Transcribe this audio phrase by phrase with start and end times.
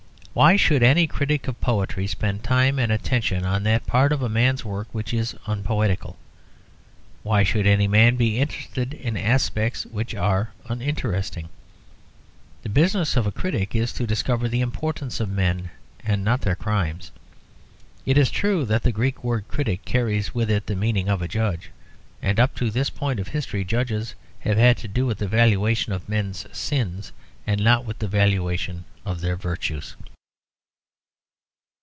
[0.33, 4.29] Why should any critic of poetry spend time and attention on that part of a
[4.29, 6.17] man's work which is unpoetical?
[7.21, 11.49] Why should any man be interested in aspects which are uninteresting?
[12.63, 15.69] The business of a critic is to discover the importance of men
[16.01, 17.11] and not their crimes.
[18.05, 21.27] It is true that the Greek word critic carries with it the meaning of a
[21.27, 21.71] judge,
[22.21, 25.91] and up to this point of history judges have had to do with the valuation
[25.91, 27.11] of men's sins,
[27.45, 29.97] and not with the valuation of their virtues.